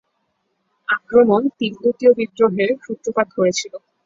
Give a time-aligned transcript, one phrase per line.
[0.87, 3.73] আক্রমণ তিব্বতীয় বিদ্রোহের সূত্রপাত করেছিল।